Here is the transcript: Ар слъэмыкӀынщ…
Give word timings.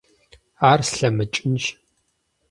Ар 0.69 0.79
слъэмыкӀынщ… 0.89 1.63